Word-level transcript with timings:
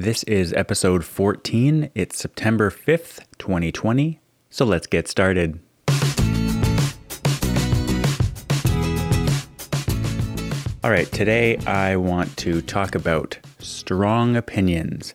This 0.00 0.22
is 0.22 0.52
episode 0.52 1.04
14. 1.04 1.90
It's 1.96 2.16
September 2.16 2.70
5th, 2.70 3.18
2020. 3.38 4.20
So 4.48 4.64
let's 4.64 4.86
get 4.86 5.08
started. 5.08 5.58
All 10.84 10.92
right, 10.92 11.10
today 11.10 11.56
I 11.66 11.96
want 11.96 12.36
to 12.36 12.62
talk 12.62 12.94
about 12.94 13.38
strong 13.58 14.36
opinions. 14.36 15.14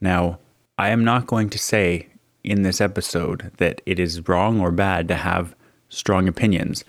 Now, 0.00 0.38
I 0.78 0.90
am 0.90 1.02
not 1.02 1.26
going 1.26 1.50
to 1.50 1.58
say 1.58 2.06
in 2.44 2.62
this 2.62 2.80
episode 2.80 3.50
that 3.56 3.80
it 3.84 3.98
is 3.98 4.28
wrong 4.28 4.60
or 4.60 4.70
bad 4.70 5.08
to 5.08 5.16
have 5.16 5.56
strong 5.88 6.28
opinions, 6.28 6.84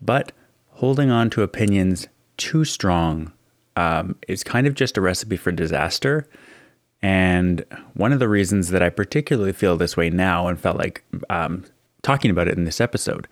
but 0.00 0.30
holding 0.68 1.10
on 1.10 1.30
to 1.30 1.42
opinions 1.42 2.06
too 2.36 2.64
strong 2.64 3.32
um, 3.74 4.14
is 4.28 4.44
kind 4.44 4.68
of 4.68 4.74
just 4.74 4.96
a 4.96 5.00
recipe 5.00 5.36
for 5.36 5.50
disaster. 5.50 6.28
And 7.02 7.64
one 7.94 8.12
of 8.12 8.18
the 8.18 8.28
reasons 8.28 8.68
that 8.70 8.82
I 8.82 8.90
particularly 8.90 9.52
feel 9.52 9.76
this 9.76 9.96
way 9.96 10.10
now 10.10 10.48
and 10.48 10.60
felt 10.60 10.76
like 10.76 11.02
um, 11.30 11.64
talking 12.02 12.30
about 12.30 12.48
it 12.48 12.58
in 12.58 12.64
this 12.64 12.80
episode 12.80 13.26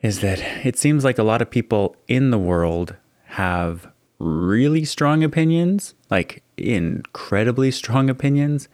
is 0.00 0.20
that 0.20 0.40
it 0.64 0.76
seems 0.76 1.04
like 1.04 1.18
a 1.18 1.22
lot 1.22 1.42
of 1.42 1.50
people 1.50 1.96
in 2.08 2.30
the 2.30 2.38
world 2.38 2.96
have 3.24 3.90
really 4.18 4.84
strong 4.84 5.24
opinions, 5.24 5.94
like 6.10 6.42
incredibly 6.56 7.70
strong 7.70 8.08
opinions. 8.08 8.68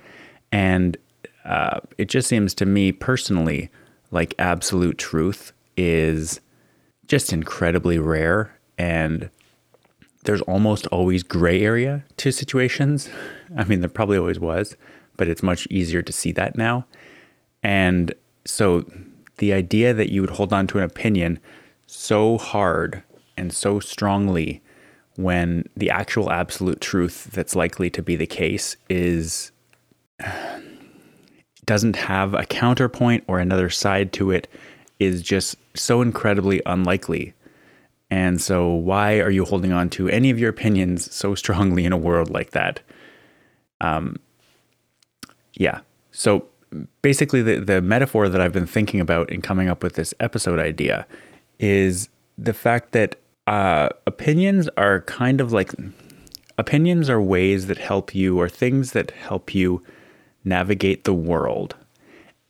And 0.53 0.97
uh, 1.45 1.81
it 1.97 2.09
just 2.09 2.29
seems 2.29 2.55
to 2.55 2.67
me 2.67 2.93
personally 2.93 3.71
like 4.11 4.35
absolute 4.39 4.99
truth 4.99 5.53
is 5.77 6.41
just 7.07 7.33
incredibly 7.33 7.99
rare. 7.99 8.55
And 8.77 9.31
there's 10.29 10.43
almost 10.43 10.87
always 10.89 11.23
gray 11.23 11.63
area 11.63 12.05
to 12.19 12.31
situations. 12.31 13.09
I 13.57 13.65
mean, 13.65 13.81
there 13.81 13.89
probably 13.89 14.19
always 14.19 14.39
was, 14.39 14.77
but 15.17 15.27
it's 15.27 15.43
much 15.43 15.67
easier 15.71 16.03
to 16.03 16.13
see 16.13 16.33
that 16.33 16.55
now. 16.55 16.85
And 17.63 18.13
so 18.45 18.85
the 19.39 19.55
idea 19.55 19.95
that 19.95 20.13
you 20.13 20.21
would 20.21 20.33
hold 20.33 20.53
on 20.53 20.67
to 20.67 20.77
an 20.77 20.85
opinion 20.85 21.41
so 21.87 22.37
hard 22.37 23.03
and 23.39 23.55
so 23.55 23.81
strongly 23.81 24.61
when 25.17 25.67
the 25.75 25.89
actual 25.89 26.31
absolute 26.31 26.83
truth 26.83 27.31
that's 27.33 27.57
likely 27.57 27.89
to 27.89 28.03
be 28.03 28.15
the 28.15 28.27
case 28.27 28.77
is 28.91 29.51
doesn't 31.65 31.97
have 31.97 32.35
a 32.35 32.45
counterpoint 32.45 33.25
or 33.29 33.39
another 33.39 33.71
side 33.71 34.13
to 34.13 34.31
it 34.31 34.47
is 34.99 35.23
just 35.23 35.57
so 35.75 36.03
incredibly 36.03 36.61
unlikely. 36.67 37.33
And 38.11 38.41
so, 38.41 38.69
why 38.69 39.21
are 39.21 39.31
you 39.31 39.45
holding 39.45 39.73
on 39.73 39.91
to 39.91 40.09
any 40.09 40.31
of 40.31 40.39
your 40.39 40.49
opinions 40.49 41.13
so 41.15 41.35
strongly 41.35 41.85
in 41.85 41.93
a 41.93 41.97
world 41.97 42.31
like 42.31 42.51
that? 42.51 42.81
Um, 43.81 44.17
yeah. 45.55 45.81
So, 46.11 46.47
basically, 47.03 47.43
the, 47.43 47.61
the 47.61 47.83
metaphor 47.83 48.29
that 48.29 48.41
I've 48.41 48.53
been 48.53 48.67
thinking 48.67 49.01
about 49.01 49.31
in 49.31 49.43
coming 49.43 49.69
up 49.69 49.83
with 49.83 49.95
this 49.95 50.15
episode 50.21 50.59
idea 50.59 51.07
is 51.59 52.09
the 52.39 52.55
fact 52.55 52.93
that 52.93 53.17
uh, 53.47 53.89
opinions 54.07 54.69
are 54.77 55.03
kind 55.03 55.41
of 55.41 55.53
like 55.53 55.73
opinions 56.59 57.09
are 57.09 57.21
ways 57.21 57.67
that 57.67 57.79
help 57.79 58.15
you 58.15 58.39
or 58.39 58.49
things 58.49 58.93
that 58.93 59.11
help 59.13 59.55
you 59.55 59.83
navigate 60.45 61.05
the 61.05 61.15
world 61.15 61.75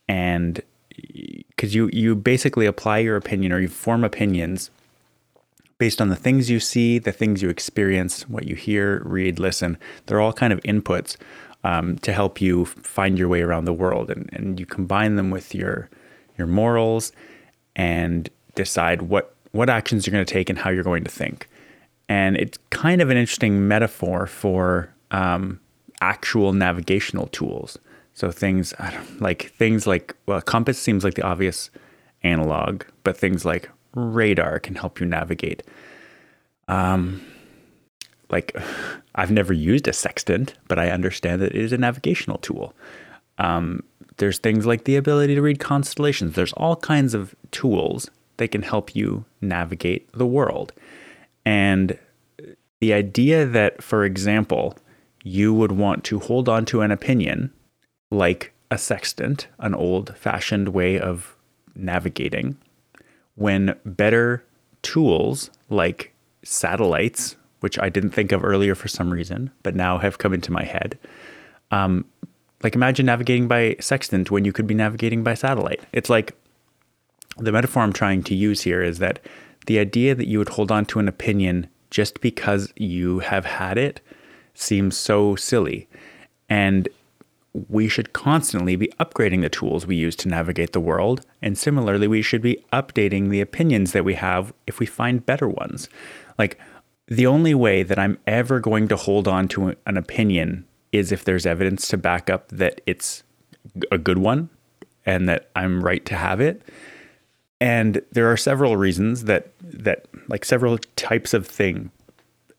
and 0.09 0.63
because 1.49 1.75
you 1.75 1.89
you 1.93 2.15
basically 2.15 2.67
apply 2.67 2.99
your 2.99 3.17
opinion 3.17 3.53
or 3.53 3.61
you 3.61 3.69
form 3.69 4.03
opinions 4.03 4.71
based 5.79 6.01
on 6.01 6.09
the 6.09 6.17
things 6.17 6.51
you 6.51 6.61
see 6.61 6.99
the 6.99 7.13
things 7.13 7.43
you 7.43 7.49
experience 7.49 8.29
what 8.29 8.45
you 8.45 8.55
hear 8.55 9.03
read 9.05 9.39
listen 9.39 9.79
they're 10.07 10.21
all 10.21 10.33
kind 10.33 10.53
of 10.53 10.61
inputs 10.63 11.17
um, 11.65 11.99
to 11.99 12.13
help 12.13 12.41
you 12.41 12.65
find 12.65 13.19
your 13.19 13.29
way 13.29 13.43
around 13.43 13.65
the 13.65 13.73
world 13.73 14.11
and, 14.11 14.29
and 14.33 14.61
you 14.61 14.67
combine 14.67 15.17
them 15.17 15.31
with 15.31 15.55
your 15.55 15.89
your 16.37 16.47
morals 16.47 17.13
and 17.77 18.31
decide 18.55 19.03
what 19.03 19.35
what 19.53 19.71
actions 19.71 20.07
you're 20.07 20.13
going 20.13 20.25
to 20.25 20.33
take 20.33 20.51
and 20.51 20.59
how 20.59 20.71
you're 20.71 20.85
going 20.85 21.05
to 21.05 21.11
think. 21.11 21.49
And 22.09 22.37
it's 22.37 22.59
kind 22.71 23.01
of 23.01 23.11
an 23.11 23.17
interesting 23.17 23.67
metaphor 23.67 24.27
for 24.27 24.93
um, 25.11 25.61
actual 26.01 26.53
navigational 26.53 27.27
tools. 27.29 27.79
So 28.15 28.31
things 28.31 28.75
like 29.21 29.53
things 29.53 29.87
like 29.87 30.15
well, 30.27 30.41
compass 30.41 30.79
seems 30.79 31.05
like 31.05 31.15
the 31.15 31.23
obvious 31.23 31.71
analog, 32.23 32.83
but 33.05 33.17
things 33.17 33.45
like 33.45 33.71
radar 33.95 34.59
can 34.59 34.75
help 34.75 35.01
you 35.01 35.07
navigate. 35.07 35.63
Um, 36.69 37.25
like 38.31 38.57
I've 39.15 39.31
never 39.31 39.53
used 39.53 39.89
a 39.89 39.93
sextant, 39.93 40.55
but 40.69 40.79
I 40.79 40.91
understand 40.91 41.43
that 41.43 41.55
it 41.55 41.61
is 41.61 41.73
a 41.73 41.79
navigational 41.79 42.39
tool. 42.39 42.75
Um, 43.39 43.83
there's 44.19 44.39
things 44.39 44.67
like 44.67 44.85
the 44.85 44.97
ability 44.97 45.35
to 45.35 45.43
read 45.43 45.61
constellations. 45.61 46.35
There's 46.35 46.53
all 46.55 46.77
kinds 46.77 47.15
of 47.15 47.35
tools 47.51 48.11
that 48.37 48.49
can 48.49 48.63
help 48.63 48.95
you 48.95 49.25
navigate 49.41 50.11
the 50.13 50.27
world. 50.27 50.73
And 51.45 51.99
the 52.81 52.93
idea 52.93 53.47
that, 53.47 53.83
for 53.83 54.05
example, 54.05 54.77
you 55.23 55.53
would 55.53 55.73
want 55.73 56.05
to 56.05 56.19
hold 56.19 56.49
on 56.49 56.65
to 56.67 56.81
an 56.81 56.91
opinion 56.91 57.53
like 58.11 58.53
a 58.71 58.79
sextant, 58.79 59.49
an 59.59 59.75
old 59.75 60.17
fashioned 60.17 60.69
way 60.69 60.99
of 60.99 61.37
navigating, 61.75 62.57
when 63.39 63.75
better 63.85 64.45
tools 64.83 65.51
like 65.71 66.13
satellites, 66.43 67.37
which 67.61 67.79
I 67.79 67.89
didn't 67.89 68.11
think 68.11 68.33
of 68.33 68.45
earlier 68.45 68.75
for 68.75 68.89
some 68.89 69.11
reason, 69.11 69.51
but 69.63 69.75
now 69.75 69.99
have 69.99 70.19
come 70.19 70.35
into 70.35 70.53
my 70.53 70.65
head. 70.65 70.99
Um, 71.71 72.05
like 72.63 72.75
imagine 72.75 73.07
navigating 73.07 73.47
by 73.47 73.77
sextant 73.81 74.31
when 74.31 74.45
you 74.45 74.53
could 74.53 74.67
be 74.67 74.75
navigating 74.75 75.23
by 75.23 75.35
satellite. 75.35 75.81
It's 75.93 76.11
like 76.11 76.37
the 77.37 77.53
metaphor 77.53 77.83
I'm 77.83 77.93
trying 77.93 78.23
to 78.25 78.35
use 78.35 78.63
here 78.63 78.83
is 78.83 78.99
that 78.99 79.21
the 79.67 79.79
idea 79.79 80.15
that 80.15 80.27
you 80.27 80.39
would 80.39 80.49
hold 80.49 80.73
on 80.73 80.85
to 80.87 80.99
an 80.99 81.09
opinion 81.09 81.69
just 81.91 82.21
because 82.21 82.73
you 82.77 83.21
have 83.21 83.45
had 83.45 83.79
it 83.79 84.01
seems 84.55 84.97
so 84.97 85.37
silly. 85.37 85.89
And 86.49 86.89
we 87.69 87.89
should 87.89 88.13
constantly 88.13 88.77
be 88.77 88.93
upgrading 89.01 89.41
the 89.41 89.49
tools 89.49 89.87
we 89.87 89.97
use 89.97 90.15
to 90.17 90.29
navigate 90.29 90.73
the 90.73 90.81
world. 90.81 91.25
And 91.43 91.57
similarly, 91.57 92.07
we 92.07 92.23
should 92.23 92.43
be 92.43 92.65
updating 92.73 93.31
the 93.31 93.41
opinions 93.41 93.93
that 93.93 94.05
we 94.05 94.15
have 94.15 94.53
if 94.67 94.79
we 94.79 94.87
find 94.87 95.25
better 95.25 95.49
ones. 95.49 95.89
Like, 96.39 96.59
the 97.07 97.27
only 97.27 97.55
way 97.55 97.83
that 97.83 97.99
I'm 97.99 98.19
ever 98.27 98.61
going 98.61 98.87
to 98.89 98.97
hold 98.97 99.27
on 99.27 99.49
to 99.49 99.75
an 99.87 99.97
opinion 99.97 100.67
is 100.93 101.11
if 101.11 101.25
there's 101.25 101.47
evidence 101.47 101.89
to 101.89 101.97
back 101.97 102.29
up 102.29 102.49
that 102.49 102.81
it's 102.87 103.23
a 103.91 103.99
good 103.99 104.19
one 104.19 104.51
and 105.07 105.29
that 105.29 105.51
I'm 105.57 105.83
right 105.83 106.05
to 106.07 106.17
have 106.17 106.41
it. 106.41 106.63
And 107.61 108.03
there 108.13 108.31
are 108.31 108.37
several 108.37 108.77
reasons 108.77 109.25
that 109.25 109.53
that 109.63 110.07
like 110.29 110.45
several 110.45 110.79
types 110.97 111.35
of 111.35 111.47
thing 111.47 111.91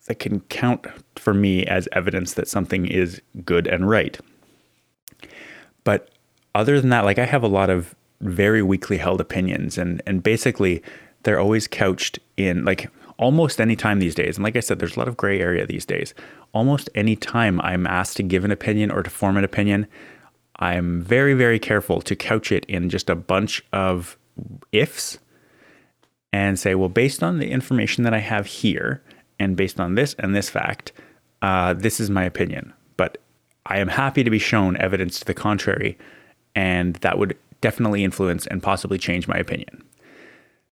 that 0.07 0.19
can 0.19 0.41
count 0.41 0.87
for 1.15 1.33
me 1.33 1.65
as 1.65 1.87
evidence 1.91 2.33
that 2.33 2.47
something 2.47 2.85
is 2.85 3.21
good 3.45 3.67
and 3.67 3.87
right. 3.87 4.19
But 5.83 6.09
other 6.55 6.79
than 6.79 6.89
that, 6.89 7.05
like 7.05 7.19
I 7.19 7.25
have 7.25 7.43
a 7.43 7.47
lot 7.47 7.69
of 7.69 7.95
very 8.21 8.61
weakly 8.61 8.97
held 8.97 9.21
opinions 9.21 9.77
and 9.77 10.01
and 10.05 10.21
basically 10.21 10.83
they're 11.23 11.39
always 11.39 11.67
couched 11.67 12.19
in 12.35 12.65
like 12.65 12.89
almost 13.17 13.59
any 13.59 13.75
time 13.75 13.99
these 13.99 14.15
days. 14.15 14.37
And 14.37 14.43
like 14.43 14.55
I 14.55 14.61
said, 14.61 14.79
there's 14.79 14.95
a 14.95 14.99
lot 14.99 15.07
of 15.07 15.17
gray 15.17 15.39
area 15.39 15.65
these 15.65 15.85
days. 15.85 16.13
Almost 16.53 16.89
any 16.95 17.15
time 17.15 17.59
I'm 17.61 17.85
asked 17.85 18.17
to 18.17 18.23
give 18.23 18.45
an 18.45 18.51
opinion 18.51 18.91
or 18.91 19.03
to 19.03 19.09
form 19.09 19.37
an 19.37 19.43
opinion, 19.43 19.87
I'm 20.55 21.01
very, 21.01 21.33
very 21.33 21.59
careful 21.59 22.01
to 22.01 22.15
couch 22.15 22.51
it 22.51 22.65
in 22.65 22.89
just 22.89 23.09
a 23.09 23.15
bunch 23.15 23.63
of 23.73 24.17
ifs 24.71 25.19
and 26.31 26.57
say, 26.57 26.75
well, 26.75 26.89
based 26.89 27.23
on 27.23 27.39
the 27.39 27.51
information 27.51 28.03
that 28.03 28.13
I 28.13 28.19
have 28.19 28.45
here, 28.45 29.01
and 29.39 29.55
based 29.55 29.79
on 29.79 29.95
this 29.95 30.13
and 30.15 30.35
this 30.35 30.49
fact, 30.49 30.91
uh, 31.41 31.73
this 31.73 31.99
is 31.99 32.09
my 32.09 32.23
opinion. 32.23 32.73
I 33.69 33.77
am 33.77 33.87
happy 33.87 34.23
to 34.23 34.29
be 34.29 34.39
shown 34.39 34.75
evidence 34.77 35.19
to 35.19 35.25
the 35.25 35.33
contrary, 35.33 35.97
and 36.55 36.95
that 36.97 37.17
would 37.17 37.37
definitely 37.61 38.03
influence 38.03 38.47
and 38.47 38.63
possibly 38.63 38.97
change 38.97 39.27
my 39.27 39.37
opinion. 39.37 39.83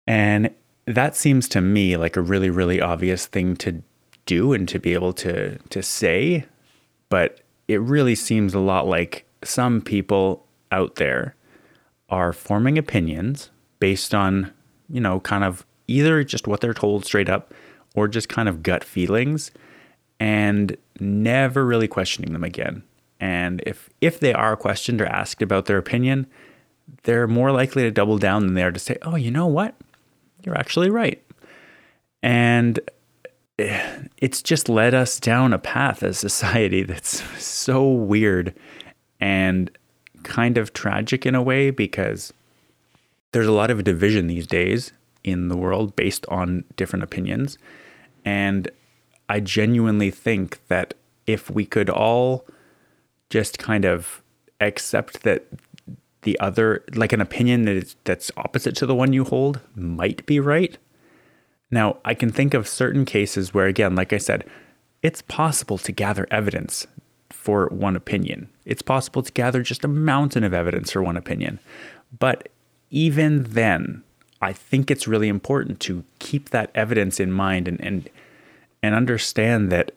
And 0.06 0.50
that 0.86 1.16
seems 1.16 1.48
to 1.48 1.60
me 1.60 1.96
like 1.96 2.16
a 2.16 2.22
really, 2.22 2.50
really 2.50 2.80
obvious 2.80 3.26
thing 3.26 3.56
to 3.56 3.82
do 4.26 4.52
and 4.52 4.68
to 4.68 4.78
be 4.78 4.94
able 4.94 5.12
to 5.12 5.58
to 5.58 5.82
say, 5.82 6.46
but 7.08 7.40
it 7.68 7.80
really 7.80 8.14
seems 8.14 8.54
a 8.54 8.58
lot 8.58 8.86
like 8.86 9.26
some 9.42 9.80
people 9.80 10.46
out 10.70 10.96
there 10.96 11.34
are 12.08 12.32
forming 12.32 12.78
opinions 12.78 13.50
based 13.80 14.14
on, 14.14 14.52
you 14.88 15.00
know, 15.00 15.20
kind 15.20 15.44
of 15.44 15.66
either 15.88 16.22
just 16.24 16.46
what 16.46 16.60
they're 16.60 16.74
told 16.74 17.04
straight 17.04 17.28
up 17.28 17.52
or 17.94 18.08
just 18.08 18.28
kind 18.28 18.48
of 18.48 18.62
gut 18.62 18.84
feelings 18.84 19.50
and 20.20 20.76
never 21.00 21.64
really 21.64 21.88
questioning 21.88 22.32
them 22.32 22.44
again. 22.44 22.82
And 23.20 23.62
if 23.66 23.88
if 24.00 24.20
they 24.20 24.32
are 24.32 24.56
questioned 24.56 25.00
or 25.00 25.06
asked 25.06 25.42
about 25.42 25.66
their 25.66 25.78
opinion, 25.78 26.26
they're 27.04 27.26
more 27.26 27.52
likely 27.52 27.82
to 27.82 27.90
double 27.90 28.18
down 28.18 28.46
than 28.46 28.54
they 28.54 28.62
are 28.62 28.72
to 28.72 28.80
say, 28.80 28.98
"Oh, 29.02 29.16
you 29.16 29.30
know 29.30 29.46
what? 29.46 29.74
You're 30.44 30.58
actually 30.58 30.90
right." 30.90 31.22
And 32.22 32.80
eh, 33.58 33.98
it's 34.18 34.42
just 34.42 34.68
led 34.68 34.94
us 34.94 35.18
down 35.20 35.52
a 35.52 35.58
path 35.58 36.02
as 36.02 36.18
society 36.18 36.82
that's 36.84 37.22
so 37.42 37.88
weird 37.88 38.54
and 39.20 39.70
kind 40.22 40.58
of 40.58 40.72
tragic 40.72 41.24
in 41.24 41.34
a 41.34 41.42
way 41.42 41.70
because 41.70 42.32
there's 43.32 43.46
a 43.46 43.52
lot 43.52 43.70
of 43.70 43.84
division 43.84 44.26
these 44.26 44.46
days 44.46 44.92
in 45.22 45.48
the 45.48 45.56
world 45.56 45.96
based 45.96 46.26
on 46.28 46.64
different 46.76 47.02
opinions. 47.02 47.58
And 48.24 48.70
I 49.28 49.40
genuinely 49.40 50.10
think 50.10 50.60
that 50.68 50.94
if 51.26 51.50
we 51.50 51.64
could 51.64 51.88
all 51.88 52.46
just 53.30 53.58
kind 53.58 53.84
of 53.84 54.22
accept 54.60 55.22
that 55.22 55.46
the 56.22 56.38
other, 56.40 56.84
like 56.94 57.12
an 57.12 57.20
opinion 57.20 57.64
that 57.64 57.76
is, 57.76 57.96
that's 58.04 58.30
opposite 58.36 58.76
to 58.76 58.86
the 58.86 58.94
one 58.94 59.12
you 59.12 59.24
hold, 59.24 59.60
might 59.74 60.24
be 60.26 60.40
right. 60.40 60.78
Now, 61.70 61.98
I 62.04 62.14
can 62.14 62.30
think 62.30 62.54
of 62.54 62.68
certain 62.68 63.04
cases 63.04 63.52
where, 63.52 63.66
again, 63.66 63.94
like 63.94 64.12
I 64.12 64.18
said, 64.18 64.44
it's 65.02 65.22
possible 65.22 65.78
to 65.78 65.92
gather 65.92 66.26
evidence 66.30 66.86
for 67.30 67.66
one 67.68 67.96
opinion. 67.96 68.48
It's 68.64 68.82
possible 68.82 69.22
to 69.22 69.32
gather 69.32 69.62
just 69.62 69.84
a 69.84 69.88
mountain 69.88 70.44
of 70.44 70.54
evidence 70.54 70.92
for 70.92 71.02
one 71.02 71.16
opinion. 71.16 71.58
But 72.18 72.48
even 72.90 73.42
then, 73.42 74.02
I 74.40 74.52
think 74.52 74.90
it's 74.90 75.08
really 75.08 75.28
important 75.28 75.80
to 75.80 76.04
keep 76.20 76.50
that 76.50 76.70
evidence 76.74 77.18
in 77.18 77.32
mind 77.32 77.66
and 77.66 77.80
and 77.80 78.08
and 78.84 78.94
understand 78.94 79.72
that 79.72 79.92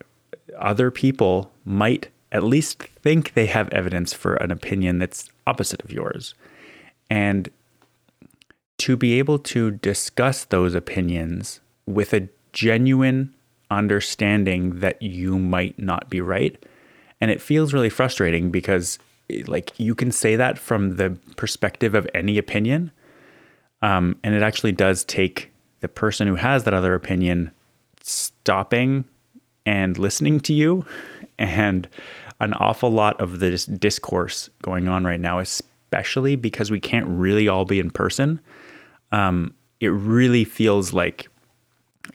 other 0.58 0.90
people 0.90 1.52
might 1.66 2.08
at 2.32 2.42
least 2.42 2.82
think 2.82 3.34
they 3.34 3.44
have 3.44 3.68
evidence 3.68 4.14
for 4.14 4.36
an 4.36 4.50
opinion 4.50 4.98
that's 4.98 5.28
opposite 5.46 5.82
of 5.82 5.92
yours. 5.92 6.34
And 7.10 7.50
to 8.78 8.96
be 8.96 9.18
able 9.18 9.38
to 9.40 9.72
discuss 9.72 10.44
those 10.44 10.74
opinions 10.74 11.60
with 11.84 12.14
a 12.14 12.30
genuine 12.54 13.34
understanding 13.70 14.80
that 14.80 15.02
you 15.02 15.38
might 15.38 15.78
not 15.78 16.08
be 16.08 16.22
right. 16.22 16.64
And 17.20 17.30
it 17.30 17.42
feels 17.42 17.74
really 17.74 17.90
frustrating 17.90 18.50
because 18.50 18.98
like 19.46 19.78
you 19.78 19.94
can 19.94 20.10
say 20.10 20.34
that 20.36 20.58
from 20.58 20.96
the 20.96 21.18
perspective 21.36 21.94
of 21.94 22.08
any 22.14 22.38
opinion. 22.38 22.90
Um, 23.82 24.16
and 24.24 24.34
it 24.34 24.42
actually 24.42 24.72
does 24.72 25.04
take 25.04 25.52
the 25.80 25.88
person 25.88 26.26
who 26.26 26.36
has 26.36 26.64
that 26.64 26.72
other 26.72 26.94
opinion 26.94 27.50
stopping 28.08 29.04
and 29.66 29.98
listening 29.98 30.40
to 30.40 30.54
you 30.54 30.84
and 31.38 31.88
an 32.40 32.54
awful 32.54 32.90
lot 32.90 33.20
of 33.20 33.40
this 33.40 33.66
discourse 33.66 34.48
going 34.62 34.88
on 34.88 35.04
right 35.04 35.20
now, 35.20 35.38
especially 35.38 36.36
because 36.36 36.70
we 36.70 36.80
can't 36.80 37.06
really 37.06 37.48
all 37.48 37.64
be 37.64 37.78
in 37.78 37.90
person. 37.90 38.40
Um, 39.12 39.54
it 39.80 39.88
really 39.88 40.44
feels 40.44 40.92
like 40.92 41.28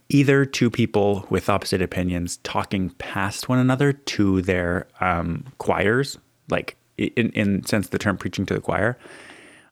either 0.09 0.45
two 0.45 0.69
people 0.69 1.25
with 1.29 1.49
opposite 1.49 1.81
opinions 1.81 2.37
talking 2.37 2.89
past 2.91 3.49
one 3.49 3.59
another 3.59 3.93
to 3.93 4.41
their 4.41 4.87
um, 4.99 5.45
choirs, 5.57 6.17
like 6.49 6.75
in, 6.97 7.31
in 7.31 7.65
sense 7.65 7.89
the 7.89 7.99
term 7.99 8.17
preaching 8.17 8.45
to 8.45 8.53
the 8.53 8.61
choir. 8.61 8.97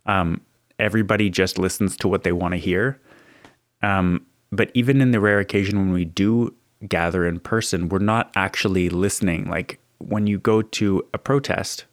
Um, 0.06 0.42
everybody 0.80 1.30
just 1.30 1.60
listens 1.60 1.96
to 1.98 2.08
what 2.08 2.24
they 2.24 2.32
want 2.32 2.54
to 2.54 2.58
hear. 2.58 3.00
Um, 3.84 4.26
but 4.52 4.72
even 4.74 5.02
in 5.02 5.12
the 5.12 5.20
rare 5.20 5.40
occasion 5.40 5.80
when 5.80 5.92
we 5.92 6.06
do 6.06 6.54
gather 6.88 7.26
in 7.26 7.40
person, 7.40 7.90
we're 7.90 8.00
not 8.00 8.32
actually 8.36 8.90
listening. 8.90 9.50
Like 9.50 9.80
when 10.00 10.28
you 10.28 10.40
go 10.40 10.62
to 10.62 11.04
a 11.14 11.18
protest 11.18 11.86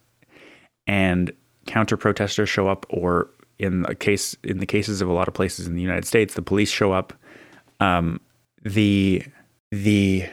and 0.87 1.31
counter 1.67 1.97
protesters 1.97 2.49
show 2.49 2.67
up, 2.67 2.85
or 2.89 3.29
in 3.57 3.85
a 3.87 3.95
case 3.95 4.35
in 4.43 4.59
the 4.59 4.65
cases 4.65 5.01
of 5.01 5.09
a 5.09 5.13
lot 5.13 5.27
of 5.27 5.33
places 5.33 5.67
in 5.67 5.75
the 5.75 5.81
United 5.81 6.05
States, 6.05 6.33
the 6.33 6.41
police 6.41 6.71
show 6.71 6.91
up. 6.91 7.13
Um, 7.79 8.19
the 8.63 9.23
the 9.71 10.27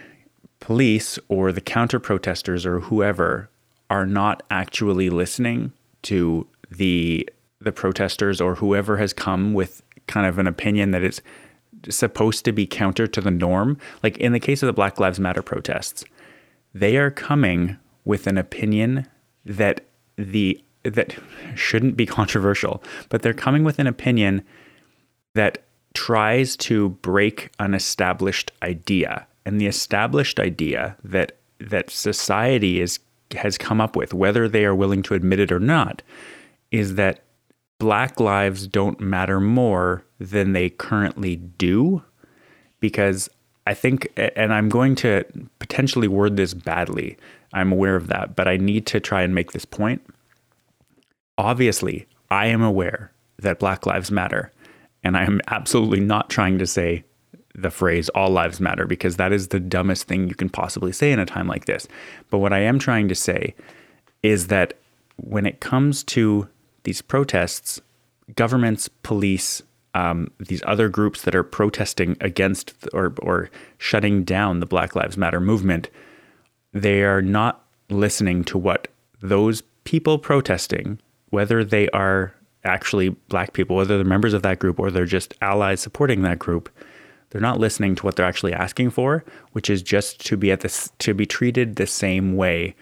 police 0.61 1.19
or 1.29 1.53
the 1.53 1.61
counter 1.61 2.01
protesters 2.01 2.67
or 2.67 2.81
whoever 2.81 3.51
are 3.89 4.07
not 4.07 4.43
actually 4.51 5.11
listening 5.11 5.73
to 6.03 6.47
the 6.71 7.29
the 7.61 7.73
protesters 7.73 8.41
or 8.41 8.57
whoever 8.57 8.97
has 8.97 9.13
come 9.13 9.55
with 9.55 9.83
kind 10.07 10.27
of 10.27 10.39
an 10.39 10.47
opinion 10.47 10.91
that 10.93 11.03
is 11.03 11.21
supposed 11.89 12.45
to 12.45 12.53
be 12.53 12.67
counter 12.67 13.07
to 13.07 13.21
the 13.21 13.31
norm. 13.31 13.79
Like 14.03 14.19
in 14.19 14.33
the 14.33 14.41
case 14.41 14.63
of 14.63 14.67
the 14.67 14.73
Black 14.73 14.99
Lives 14.99 15.21
Matter 15.21 15.43
protests, 15.43 16.05
they 16.75 16.97
are 16.97 17.11
coming 17.11 17.77
with 18.05 18.27
an 18.27 18.39
opinion 18.39 19.07
that 19.45 19.83
the 20.17 20.63
that 20.85 21.17
shouldn't 21.55 21.97
be 21.97 22.07
controversial, 22.21 22.83
but 23.09 23.23
they're 23.23 23.35
coming 23.35 23.65
with 23.65 23.79
an 23.79 23.87
opinion 23.87 24.43
that 25.35 25.65
tries 25.95 26.57
to 26.57 26.91
break 26.91 27.51
an 27.59 27.75
established 27.75 28.53
idea. 28.63 29.27
And 29.45 29.61
the 29.61 29.67
established 29.67 30.39
idea 30.39 30.97
that 31.03 31.37
that 31.59 31.91
society 31.91 32.81
is 32.81 32.99
has 33.33 33.59
come 33.59 33.81
up 33.81 33.97
with, 33.97 34.15
whether 34.15 34.49
they 34.49 34.65
are 34.65 34.75
willing 34.75 35.03
to 35.03 35.15
admit 35.15 35.41
it 35.41 35.51
or 35.51 35.59
not, 35.59 36.03
is 36.71 36.95
that 36.95 37.25
black 37.79 38.21
lives 38.21 38.67
don't 38.67 39.01
matter 39.01 39.41
more 39.41 40.05
than 40.19 40.53
they 40.53 40.71
currently 40.71 41.37
do. 41.37 42.03
Because 42.81 43.29
I 43.67 43.75
think, 43.75 44.13
and 44.17 44.53
I'm 44.53 44.69
going 44.69 44.95
to 44.97 45.25
potentially 45.59 46.09
word 46.09 46.37
this 46.37 46.55
badly, 46.55 47.17
I'm 47.53 47.73
aware 47.73 47.97
of 47.97 48.09
that, 48.09 48.37
but 48.37 48.49
I 48.49 48.57
need 48.57 48.87
to 48.87 49.01
try 49.01 49.23
and 49.23 49.35
make 49.35 49.53
this 49.53 49.65
point. 49.65 50.03
Obviously, 51.39 52.07
I 52.31 52.47
am 52.47 52.63
aware 52.63 53.13
that 53.39 53.59
Black 53.59 53.87
Lives 53.87 54.11
Matter, 54.11 54.53
and 55.03 55.17
I 55.17 55.25
am 55.25 55.41
absolutely 55.49 56.01
not 56.01 56.31
trying 56.31 56.59
to 56.59 56.67
say 56.67 57.05
the 57.55 57.71
phrase 57.71 58.09
all 58.11 58.29
lives 58.29 58.61
matter 58.61 58.85
because 58.85 59.17
that 59.17 59.33
is 59.33 59.49
the 59.49 59.61
dumbest 59.61 60.07
thing 60.07 60.29
you 60.29 60.35
can 60.35 60.51
possibly 60.51 60.93
say 60.93 61.11
in 61.11 61.19
a 61.19 61.27
time 61.27 61.49
like 61.49 61.65
this. 61.65 61.89
But 62.31 62.39
what 62.39 62.53
I 62.53 62.59
am 62.59 62.79
trying 62.79 63.09
to 63.09 63.15
say 63.15 63.55
is 64.23 64.49
that 64.49 64.75
when 65.17 65.47
it 65.47 65.61
comes 65.61 66.05
to 66.05 66.49
these 66.85 67.01
protests, 67.01 67.81
governments, 68.35 68.89
police, 69.03 69.63
um, 69.97 70.31
these 70.39 70.63
other 70.67 70.91
groups 70.91 71.23
that 71.23 71.35
are 71.35 71.43
protesting 71.43 72.19
against 72.21 72.75
or, 72.93 73.15
or 73.23 73.51
shutting 73.79 74.25
down 74.25 74.61
the 74.61 74.67
Black 74.67 74.95
Lives 74.95 75.17
Matter 75.17 75.41
movement, 75.41 75.89
they 76.75 77.03
are 77.03 77.23
not 77.23 77.65
listening 77.89 78.45
to 78.45 78.59
what 78.59 78.89
those 79.23 79.63
people 79.85 80.19
protesting, 80.19 80.99
whether 81.31 81.65
they 81.65 81.89
are 81.91 82.35
actually 82.63 83.11
black 83.31 83.55
people, 83.55 83.77
whether 83.77 83.97
they're 83.97 84.05
members 84.05 84.35
of 84.35 84.43
that 84.43 84.59
group 84.59 84.79
or 84.79 84.91
they're 84.91 85.07
just 85.07 85.33
allies 85.41 85.81
supporting 85.81 86.21
that 86.23 86.39
group, 86.39 86.69
they're 87.31 87.41
not 87.41 87.59
listening 87.59 87.95
to 87.95 88.03
what 88.03 88.17
they're 88.17 88.27
actually 88.27 88.53
asking 88.53 88.91
for, 88.91 89.25
which 89.53 89.71
is 89.71 89.83
just 89.83 90.25
to 90.27 90.37
be 90.37 90.53
at 90.53 90.61
this 90.61 90.91
to 90.99 91.15
be 91.15 91.25
treated 91.25 91.77
the 91.77 91.87
same 91.87 92.37
way 92.37 92.75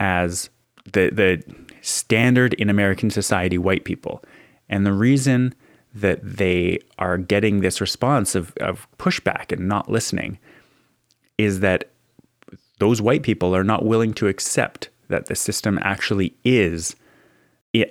as 0.00 0.50
the 0.92 1.10
the 1.10 1.42
standard 1.80 2.54
in 2.54 2.68
American 2.68 3.10
society 3.10 3.56
white 3.56 3.84
people. 3.84 4.24
And 4.68 4.84
the 4.84 4.92
reason 4.92 5.54
that 6.00 6.20
they 6.22 6.78
are 6.98 7.16
getting 7.16 7.60
this 7.60 7.80
response 7.80 8.34
of, 8.34 8.52
of 8.58 8.86
pushback 8.98 9.50
and 9.50 9.66
not 9.66 9.90
listening 9.90 10.38
is 11.38 11.60
that 11.60 11.90
those 12.78 13.00
white 13.00 13.22
people 13.22 13.56
are 13.56 13.64
not 13.64 13.84
willing 13.84 14.12
to 14.14 14.28
accept 14.28 14.90
that 15.08 15.26
the 15.26 15.34
system 15.34 15.78
actually 15.82 16.34
is 16.44 16.96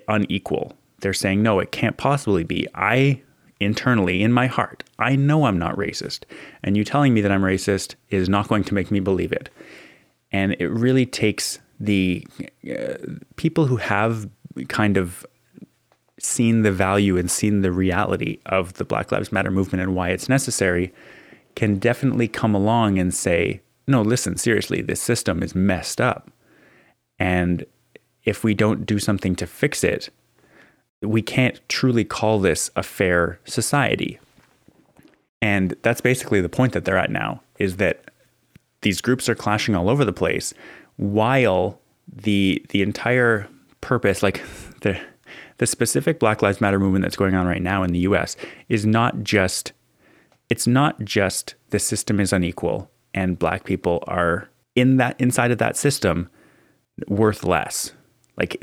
unequal. 0.07 0.75
They're 0.99 1.13
saying, 1.13 1.41
no, 1.41 1.59
it 1.59 1.71
can't 1.71 1.97
possibly 1.97 2.43
be. 2.43 2.67
I 2.75 3.21
internally 3.59 4.21
in 4.21 4.31
my 4.33 4.47
heart, 4.47 4.83
I 4.99 5.15
know 5.15 5.45
I'm 5.45 5.57
not 5.57 5.75
racist. 5.75 6.23
And 6.63 6.75
you 6.75 6.83
telling 6.83 7.13
me 7.13 7.21
that 7.21 7.31
I'm 7.31 7.41
racist 7.41 7.95
is 8.09 8.27
not 8.27 8.47
going 8.47 8.63
to 8.65 8.73
make 8.73 8.91
me 8.91 8.99
believe 8.99 9.31
it. 9.31 9.49
And 10.31 10.55
it 10.59 10.67
really 10.67 11.05
takes 11.05 11.59
the 11.79 12.25
uh, 12.69 12.95
people 13.35 13.65
who 13.65 13.77
have 13.77 14.29
kind 14.67 14.97
of 14.97 15.25
seen 16.19 16.61
the 16.61 16.71
value 16.71 17.17
and 17.17 17.29
seen 17.29 17.61
the 17.61 17.71
reality 17.71 18.39
of 18.45 18.73
the 18.73 18.85
Black 18.85 19.11
Lives 19.11 19.31
Matter 19.31 19.51
movement 19.51 19.81
and 19.81 19.95
why 19.95 20.09
it's 20.09 20.29
necessary 20.29 20.93
can 21.55 21.77
definitely 21.77 22.27
come 22.27 22.53
along 22.53 22.99
and 22.99 23.13
say, 23.13 23.61
no, 23.87 24.01
listen, 24.01 24.37
seriously, 24.37 24.81
this 24.81 25.01
system 25.01 25.43
is 25.43 25.55
messed 25.55 26.01
up. 26.01 26.31
And 27.19 27.65
if 28.23 28.43
we 28.43 28.53
don't 28.53 28.85
do 28.85 28.99
something 28.99 29.35
to 29.35 29.47
fix 29.47 29.83
it, 29.83 30.09
we 31.01 31.21
can't 31.21 31.59
truly 31.69 32.03
call 32.03 32.39
this 32.39 32.71
a 32.75 32.83
fair 32.83 33.39
society. 33.45 34.19
And 35.41 35.75
that's 35.81 36.01
basically 36.01 36.41
the 36.41 36.49
point 36.49 36.73
that 36.73 36.85
they're 36.85 36.97
at 36.97 37.11
now 37.11 37.41
is 37.59 37.77
that 37.77 38.05
these 38.81 39.01
groups 39.01 39.29
are 39.29 39.35
clashing 39.35 39.75
all 39.75 39.89
over 39.89 40.03
the 40.03 40.13
place 40.13 40.53
while 40.97 41.79
the 42.07 42.63
the 42.69 42.81
entire 42.81 43.47
purpose 43.81 44.23
like 44.23 44.41
the 44.81 44.99
the 45.57 45.67
specific 45.67 46.19
Black 46.19 46.41
Lives 46.41 46.61
Matter 46.61 46.79
movement 46.79 47.03
that's 47.03 47.15
going 47.15 47.35
on 47.35 47.45
right 47.45 47.61
now 47.61 47.83
in 47.83 47.91
the 47.91 47.99
US 47.99 48.35
is 48.69 48.85
not 48.85 49.23
just 49.23 49.73
it's 50.49 50.67
not 50.67 51.03
just 51.03 51.55
the 51.69 51.79
system 51.79 52.19
is 52.19 52.31
unequal 52.31 52.89
and 53.13 53.39
black 53.39 53.63
people 53.63 54.03
are 54.07 54.49
in 54.75 54.97
that 54.97 55.19
inside 55.19 55.51
of 55.51 55.57
that 55.57 55.75
system 55.75 56.29
worth 57.07 57.43
less. 57.43 57.93
Like 58.37 58.61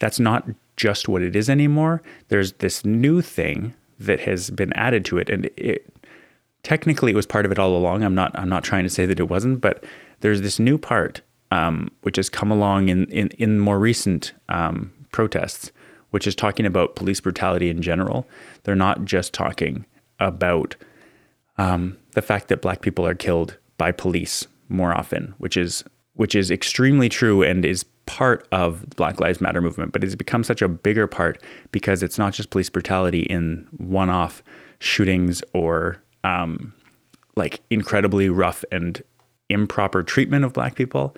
that's 0.00 0.20
not 0.20 0.48
just 0.76 1.08
what 1.08 1.22
it 1.22 1.34
is 1.34 1.50
anymore. 1.50 2.02
There's 2.28 2.52
this 2.54 2.84
new 2.84 3.20
thing 3.20 3.74
that 3.98 4.20
has 4.20 4.50
been 4.50 4.72
added 4.74 5.04
to 5.06 5.18
it, 5.18 5.28
and 5.30 5.46
it 5.56 5.86
technically 6.62 7.12
it 7.12 7.16
was 7.16 7.26
part 7.26 7.46
of 7.46 7.52
it 7.52 7.58
all 7.58 7.76
along. 7.76 8.02
I'm 8.02 8.14
not 8.14 8.38
I'm 8.38 8.48
not 8.48 8.64
trying 8.64 8.84
to 8.84 8.90
say 8.90 9.06
that 9.06 9.20
it 9.20 9.28
wasn't, 9.28 9.60
but 9.60 9.84
there's 10.20 10.42
this 10.42 10.58
new 10.58 10.78
part 10.78 11.22
um, 11.50 11.90
which 12.02 12.16
has 12.16 12.28
come 12.28 12.50
along 12.50 12.88
in 12.88 13.06
in, 13.06 13.28
in 13.38 13.58
more 13.58 13.78
recent 13.78 14.32
um, 14.48 14.92
protests, 15.12 15.72
which 16.16 16.26
is 16.26 16.34
talking 16.34 16.64
about 16.64 16.96
police 16.96 17.20
brutality 17.20 17.68
in 17.68 17.82
general. 17.82 18.26
They're 18.62 18.74
not 18.74 19.04
just 19.04 19.34
talking 19.34 19.84
about 20.18 20.74
um, 21.58 21.98
the 22.12 22.22
fact 22.22 22.48
that 22.48 22.62
black 22.62 22.80
people 22.80 23.06
are 23.06 23.14
killed 23.14 23.58
by 23.76 23.92
police 23.92 24.46
more 24.70 24.96
often, 24.96 25.34
which 25.36 25.58
is 25.58 25.84
which 26.14 26.34
is 26.34 26.50
extremely 26.50 27.10
true 27.10 27.42
and 27.42 27.66
is 27.66 27.84
part 28.06 28.48
of 28.50 28.80
the 28.88 28.96
Black 28.96 29.20
Lives 29.20 29.42
Matter 29.42 29.60
movement, 29.60 29.92
but 29.92 30.02
it's 30.02 30.14
become 30.14 30.42
such 30.42 30.62
a 30.62 30.68
bigger 30.68 31.06
part 31.06 31.42
because 31.70 32.02
it's 32.02 32.16
not 32.16 32.32
just 32.32 32.48
police 32.48 32.70
brutality 32.70 33.24
in 33.24 33.68
one-off 33.76 34.42
shootings 34.78 35.42
or 35.52 36.02
um, 36.24 36.72
like 37.36 37.60
incredibly 37.68 38.30
rough 38.30 38.64
and 38.72 39.02
improper 39.50 40.02
treatment 40.02 40.46
of 40.46 40.54
black 40.54 40.76
people, 40.76 41.14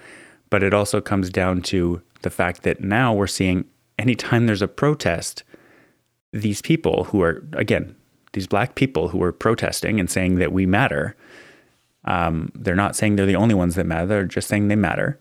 but 0.50 0.64
it 0.64 0.75
also 0.75 1.00
comes 1.00 1.31
down 1.31 1.62
to 1.62 2.02
the 2.23 2.31
fact 2.31 2.64
that 2.64 2.81
now 2.81 3.14
we're 3.14 3.28
seeing 3.28 3.64
anytime 3.99 4.47
there's 4.47 4.62
a 4.62 4.69
protest, 4.69 5.43
these 6.33 6.62
people 6.62 7.05
who 7.05 7.23
are 7.23 7.43
again 7.52 7.95
these 8.33 8.47
black 8.47 8.75
people 8.75 9.09
who 9.09 9.23
are 9.23 9.33
protesting 9.33 9.99
and 9.99 10.11
saying 10.11 10.37
that 10.37 10.52
we 10.52 10.67
matter. 10.67 11.17
Um, 12.05 12.52
they're 12.55 12.76
not 12.76 12.95
saying 12.95 13.17
they're 13.17 13.26
the 13.26 13.37
only 13.37 13.55
ones 13.55 13.75
that 13.75 13.87
matter. 13.87 14.07
They're 14.07 14.25
just 14.25 14.49
saying 14.49 14.69
they 14.69 14.76
matter 14.76 15.19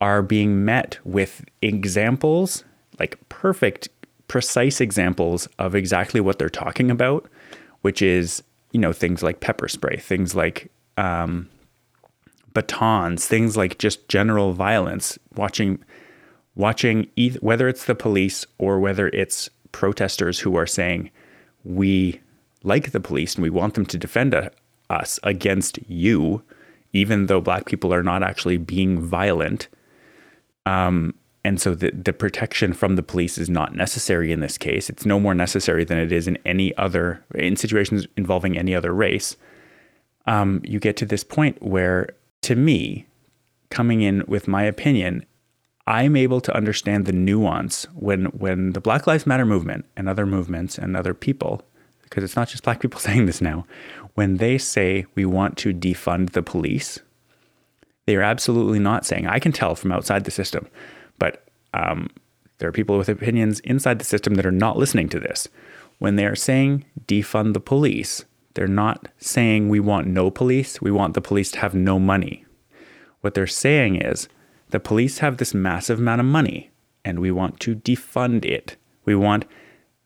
are 0.00 0.22
being 0.22 0.64
met 0.64 0.98
with 1.04 1.44
examples, 1.62 2.64
like 2.98 3.18
perfect, 3.28 3.88
precise 4.28 4.80
examples 4.80 5.48
of 5.58 5.74
exactly 5.74 6.20
what 6.20 6.38
they're 6.38 6.48
talking 6.48 6.90
about, 6.90 7.26
which 7.80 8.02
is, 8.02 8.42
you 8.72 8.80
know, 8.80 8.92
things 8.92 9.22
like 9.22 9.40
pepper 9.40 9.68
spray, 9.68 9.96
things 9.96 10.34
like 10.34 10.70
um, 10.98 11.48
batons, 12.52 13.26
things 13.26 13.56
like 13.56 13.78
just 13.78 14.08
general 14.08 14.52
violence. 14.52 15.18
Watching, 15.34 15.78
watching 16.56 17.08
either, 17.14 17.38
whether 17.40 17.68
it's 17.68 17.84
the 17.84 17.94
police 17.94 18.44
or 18.58 18.80
whether 18.80 19.08
it's 19.08 19.48
protesters 19.70 20.40
who 20.40 20.56
are 20.56 20.66
saying 20.66 21.10
we 21.62 22.20
like 22.64 22.90
the 22.90 23.00
police 23.00 23.34
and 23.34 23.42
we 23.42 23.50
want 23.50 23.74
them 23.74 23.86
to 23.86 23.98
defend 23.98 24.34
a, 24.34 24.50
us 24.90 25.20
against 25.22 25.78
you, 25.88 26.42
even 26.92 27.26
though 27.26 27.40
black 27.40 27.66
people 27.66 27.94
are 27.94 28.02
not 28.02 28.22
actually 28.22 28.56
being 28.56 29.00
violent 29.00 29.68
um, 30.66 31.14
and 31.44 31.60
so 31.60 31.76
the, 31.76 31.92
the 31.92 32.12
protection 32.12 32.72
from 32.72 32.96
the 32.96 33.04
police 33.04 33.38
is 33.38 33.48
not 33.48 33.74
necessary 33.74 34.32
in 34.32 34.40
this 34.40 34.58
case. 34.58 34.90
It's 34.90 35.06
no 35.06 35.20
more 35.20 35.34
necessary 35.34 35.84
than 35.84 35.96
it 35.96 36.10
is 36.10 36.26
in 36.26 36.36
any 36.44 36.76
other, 36.76 37.24
in 37.36 37.54
situations 37.54 38.04
involving 38.16 38.58
any 38.58 38.74
other 38.74 38.92
race. 38.92 39.36
Um, 40.26 40.60
you 40.64 40.80
get 40.80 40.96
to 40.96 41.06
this 41.06 41.22
point 41.22 41.62
where, 41.62 42.08
to 42.42 42.56
me, 42.56 43.06
coming 43.70 44.02
in 44.02 44.24
with 44.26 44.48
my 44.48 44.64
opinion, 44.64 45.24
I'm 45.86 46.16
able 46.16 46.40
to 46.40 46.56
understand 46.56 47.06
the 47.06 47.12
nuance 47.12 47.84
when 47.94 48.26
when 48.26 48.72
the 48.72 48.80
Black 48.80 49.06
Lives 49.06 49.26
Matter 49.26 49.46
movement 49.46 49.84
and 49.96 50.08
other 50.08 50.26
movements 50.26 50.78
and 50.78 50.96
other 50.96 51.14
people, 51.14 51.62
because 52.02 52.24
it's 52.24 52.36
not 52.36 52.48
just 52.48 52.64
black 52.64 52.80
people 52.80 53.00
saying 53.06 53.26
this 53.26 53.40
now, 53.40 53.66
when 54.14 54.38
they 54.38 54.58
say 54.58 55.06
we 55.14 55.24
want 55.24 55.56
to 55.58 55.72
defund 55.72 56.30
the 56.30 56.42
police, 56.42 56.98
they 58.06 58.16
are 58.16 58.22
absolutely 58.22 58.78
not 58.78 59.06
saying, 59.06 59.26
I 59.26 59.38
can 59.38 59.52
tell 59.52 59.74
from 59.74 59.92
outside 59.92 60.24
the 60.24 60.30
system, 60.30 60.66
but 61.18 61.44
um, 61.74 62.08
there 62.58 62.68
are 62.68 62.72
people 62.72 62.98
with 62.98 63.08
opinions 63.08 63.60
inside 63.60 63.98
the 63.98 64.04
system 64.04 64.34
that 64.34 64.46
are 64.46 64.52
not 64.52 64.78
listening 64.78 65.08
to 65.10 65.20
this. 65.20 65.48
When 65.98 66.16
they 66.16 66.26
are 66.26 66.36
saying 66.36 66.84
defund 67.06 67.52
the 67.52 67.60
police, 67.60 68.24
they're 68.54 68.66
not 68.66 69.08
saying 69.18 69.68
we 69.68 69.80
want 69.80 70.06
no 70.06 70.30
police, 70.30 70.80
we 70.80 70.90
want 70.90 71.14
the 71.14 71.20
police 71.20 71.50
to 71.52 71.58
have 71.58 71.74
no 71.74 71.98
money. 71.98 72.44
What 73.20 73.34
they're 73.34 73.46
saying 73.46 73.96
is 73.96 74.28
the 74.70 74.80
police 74.80 75.18
have 75.18 75.36
this 75.36 75.54
massive 75.54 75.98
amount 75.98 76.20
of 76.20 76.26
money 76.26 76.70
and 77.04 77.20
we 77.20 77.30
want 77.30 77.60
to 77.60 77.76
defund 77.76 78.44
it. 78.44 78.76
We 79.04 79.14
want 79.14 79.44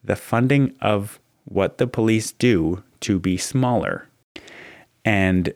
the 0.04 0.16
funding 0.16 0.74
of 0.80 1.18
what 1.44 1.78
the 1.78 1.86
police 1.86 2.32
do 2.32 2.82
to 3.00 3.18
be 3.18 3.36
smaller. 3.36 4.08
And 5.04 5.54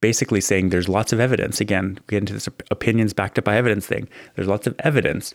basically 0.00 0.40
saying 0.40 0.68
there's 0.68 0.88
lots 0.88 1.12
of 1.12 1.20
evidence. 1.20 1.60
Again, 1.60 1.98
get 2.06 2.18
into 2.18 2.32
this 2.32 2.48
opinions 2.70 3.12
backed 3.12 3.38
up 3.38 3.44
by 3.44 3.56
evidence 3.56 3.86
thing. 3.86 4.08
There's 4.34 4.48
lots 4.48 4.66
of 4.66 4.74
evidence 4.78 5.34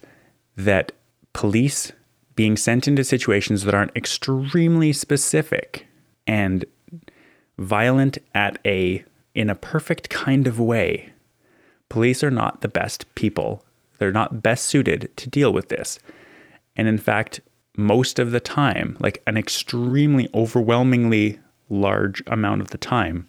that 0.55 0.91
police 1.33 1.91
being 2.35 2.57
sent 2.57 2.87
into 2.87 3.03
situations 3.03 3.63
that 3.63 3.75
aren't 3.75 3.95
extremely 3.95 4.91
specific 4.93 5.85
and 6.27 6.65
violent 7.57 8.17
at 8.33 8.59
a 8.65 9.03
in 9.33 9.49
a 9.49 9.55
perfect 9.55 10.09
kind 10.09 10.47
of 10.47 10.59
way. 10.59 11.11
Police 11.89 12.23
are 12.23 12.31
not 12.31 12.61
the 12.61 12.67
best 12.67 13.13
people. 13.15 13.63
They're 13.97 14.11
not 14.11 14.43
best 14.43 14.65
suited 14.65 15.11
to 15.15 15.29
deal 15.29 15.53
with 15.53 15.69
this. 15.69 15.99
And 16.75 16.87
in 16.87 16.97
fact, 16.97 17.41
most 17.77 18.19
of 18.19 18.31
the 18.31 18.39
time, 18.39 18.97
like 18.99 19.21
an 19.27 19.37
extremely 19.37 20.29
overwhelmingly 20.33 21.39
large 21.69 22.23
amount 22.27 22.61
of 22.61 22.69
the 22.69 22.77
time, 22.77 23.27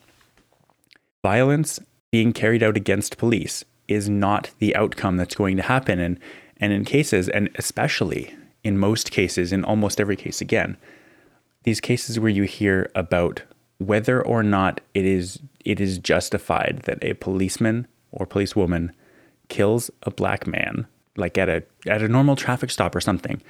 violence 1.23 1.81
being 2.11 2.33
carried 2.33 2.63
out 2.63 2.77
against 2.77 3.19
police 3.19 3.65
is 3.89 4.09
not 4.09 4.51
the 4.59 4.75
outcome 4.77 5.17
that's 5.17 5.35
going 5.35 5.57
to 5.57 5.63
happen. 5.63 5.99
And, 6.01 6.19
and 6.59 6.73
in 6.73 6.85
cases, 6.85 7.29
and 7.29 7.51
especially 7.57 8.35
in 8.65 8.79
most 8.79 9.11
cases, 9.11 9.53
in 9.53 9.65
almost 9.65 10.01
every 10.01 10.17
case 10.17 10.41
again, 10.41 10.77
these 11.63 11.81
cases 11.81 12.19
where 12.19 12.31
you 12.31 12.45
hear 12.45 12.91
about 12.95 13.43
whether 13.79 14.25
or 14.25 14.43
not 14.43 14.81
it 14.95 15.05
is 15.05 15.41
it 15.65 15.81
is 15.81 15.99
justified 15.99 16.81
that 16.85 17.03
a 17.03 17.15
policeman 17.15 17.87
or 18.13 18.27
policewoman 18.27 18.93
kills 19.49 19.91
a 20.03 20.11
black 20.11 20.47
man, 20.47 20.87
like 21.17 21.39
at 21.39 21.49
a 21.49 21.63
at 21.87 22.03
a 22.03 22.09
normal 22.09 22.37
traffic 22.37 22.71
stop 22.71 22.95
or 22.95 23.01
something, 23.01 23.41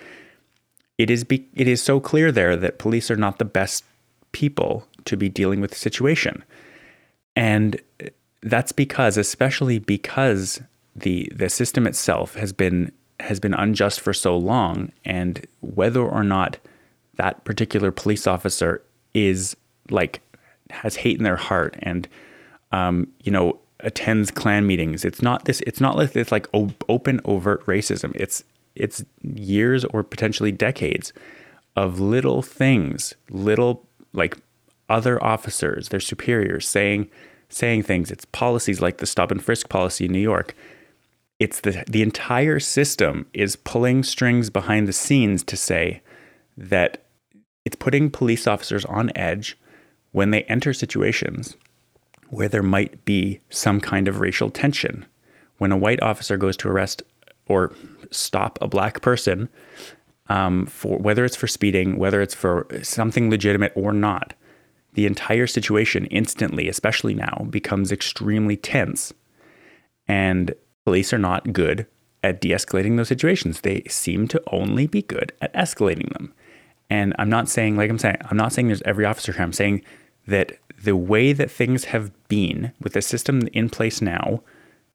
it 0.99 1.11
is 1.11 1.25
be, 1.25 1.49
it 1.55 1.69
is 1.69 1.83
so 1.83 2.01
clear 2.01 2.33
there 2.33 2.57
that 2.57 2.79
police 2.79 3.11
are 3.11 3.17
not 3.17 3.39
the 3.39 3.45
best 3.45 3.85
people 4.33 4.87
to 5.05 5.17
be 5.17 5.29
dealing 5.29 5.61
with 5.61 5.71
the 5.71 5.77
situation. 5.77 6.45
And 7.35 7.81
that's 8.43 8.73
because, 8.73 9.17
especially 9.17 9.79
because 9.79 10.61
the 10.95 11.31
the 11.35 11.49
system 11.49 11.87
itself 11.87 12.35
has 12.35 12.53
been 12.53 12.93
has 13.21 13.41
been 13.41 13.55
unjust 13.55 14.01
for 14.01 14.13
so 14.13 14.37
long, 14.37 14.93
and 15.05 15.47
whether 15.61 16.03
or 16.03 16.23
not 16.23 16.59
that 17.17 17.45
particular 17.45 17.91
police 17.91 18.27
officer 18.27 18.83
is 19.15 19.57
like 19.91 20.21
has 20.71 20.97
hate 20.97 21.19
in 21.19 21.25
their 21.25 21.37
heart 21.37 21.77
and 21.81 22.09
um, 22.73 23.09
you 23.23 23.31
know 23.31 23.59
attends 23.81 24.31
Klan 24.31 24.67
meetings, 24.67 25.05
it's 25.05 25.23
not 25.23 25.45
this. 25.45 25.61
It's 25.67 25.81
not 25.81 25.97
like 25.97 26.13
this 26.13 26.33
like 26.33 26.49
open 26.53 27.21
overt 27.25 27.65
racism. 27.67 28.13
It's 28.15 28.45
it's 28.75 29.05
years 29.23 29.85
or 29.87 30.03
potentially 30.03 30.53
decades 30.53 31.13
of 31.75 32.01
little 32.01 32.43
things, 32.43 33.15
little 33.31 33.87
like 34.13 34.37
other 34.89 35.23
officers, 35.23 35.89
their 35.89 36.01
superiors, 36.01 36.69
saying 36.69 37.09
saying 37.49 37.83
things. 37.83 38.11
It's 38.11 38.25
policies 38.27 38.81
like 38.81 38.99
the 38.99 39.07
stop 39.07 39.31
and 39.31 39.43
frisk 39.43 39.69
policy 39.69 40.07
in 40.07 40.13
New 40.13 40.21
York. 40.21 40.55
It's 41.39 41.61
the 41.61 41.85
the 41.87 42.03
entire 42.03 42.61
system 42.61 43.27
is 43.33 43.57
pulling 43.57 44.03
strings 44.03 44.51
behind 44.51 44.89
the 44.89 44.93
scenes 44.93 45.43
to 45.45 45.57
say 45.57 46.01
that 46.57 47.03
it's 47.65 47.77
putting 47.77 48.11
police 48.11 48.47
officers 48.47 48.85
on 48.87 49.11
edge 49.15 49.59
when 50.13 50.31
they 50.31 50.45
enter 50.45 50.73
situations 50.73 51.57
where 52.31 52.49
there 52.49 52.63
might 52.63 53.05
be 53.05 53.41
some 53.51 53.81
kind 53.81 54.09
of 54.09 54.21
racial 54.21 54.51
tension. 54.51 55.07
When 55.59 55.73
a 55.73 55.77
white 55.77 56.03
officer 56.03 56.37
goes 56.37 56.57
to 56.59 56.69
arrest 56.69 57.03
or 57.47 57.73
stop 58.11 58.59
a 58.61 58.69
black 58.69 59.01
person, 59.01 59.49
um, 60.29 60.67
for 60.67 60.99
whether 60.99 61.25
it's 61.25 61.37
for 61.37 61.47
speeding, 61.47 61.99
whether 61.99 62.21
it's 62.21 62.35
for 62.35 62.67
something 62.83 63.31
legitimate 63.31 63.73
or 63.75 63.93
not, 63.93 64.35
the 64.95 65.07
entire 65.07 65.47
situation 65.47 66.07
instantly, 66.07 66.69
especially 66.69 67.15
now, 67.15 67.47
becomes 67.51 67.93
extremely 67.93 68.57
tense. 68.57 69.13
And 70.09 70.55
police 70.85 71.13
are 71.13 71.19
not 71.19 71.53
good 71.53 71.87
at 72.23 72.41
de 72.41 72.51
escalating 72.51 72.97
those 72.97 73.09
situations. 73.09 73.61
They 73.61 73.83
seem 73.89 74.27
to 74.29 74.43
only 74.51 74.87
be 74.87 75.03
good 75.03 75.33
at 75.41 75.53
escalating 75.55 76.13
them. 76.13 76.33
And 76.89 77.15
I'm 77.19 77.29
not 77.29 77.49
saying, 77.49 77.77
like 77.77 77.91
I'm 77.91 77.99
saying, 77.99 78.17
I'm 78.31 78.37
not 78.37 78.53
saying 78.53 78.69
there's 78.69 78.83
every 78.83 79.05
officer 79.05 79.33
here. 79.33 79.43
I'm 79.43 79.53
saying 79.53 79.83
that 80.27 80.59
the 80.83 80.97
way 80.97 81.33
that 81.33 81.51
things 81.51 81.85
have 81.87 82.11
been 82.29 82.73
with 82.81 82.93
the 82.93 83.03
system 83.03 83.43
in 83.53 83.69
place 83.69 84.01
now, 84.03 84.43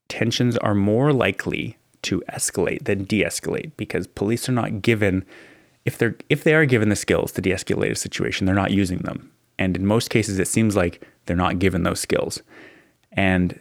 tensions 0.07 0.57
are 0.57 0.75
more 0.75 1.13
likely 1.13 1.77
to 2.03 2.21
escalate 2.29 2.85
than 2.85 3.03
de-escalate 3.03 3.71
because 3.77 4.07
police 4.07 4.49
are 4.49 4.53
not 4.53 4.81
given 4.81 5.25
if 5.85 5.97
they're 5.97 6.15
if 6.29 6.43
they 6.43 6.53
are 6.53 6.65
given 6.65 6.89
the 6.89 6.95
skills 6.95 7.31
to 7.31 7.41
de-escalate 7.41 7.91
a 7.91 7.95
situation, 7.95 8.45
they're 8.45 8.53
not 8.55 8.71
using 8.71 8.99
them. 8.99 9.31
And 9.57 9.75
in 9.75 9.85
most 9.85 10.09
cases 10.09 10.39
it 10.39 10.47
seems 10.47 10.75
like 10.75 11.07
they're 11.25 11.35
not 11.35 11.59
given 11.59 11.83
those 11.83 11.99
skills. 11.99 12.41
And 13.11 13.59